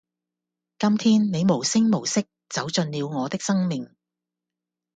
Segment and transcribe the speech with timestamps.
[0.79, 3.95] 今天你無聲無息走進了我的生命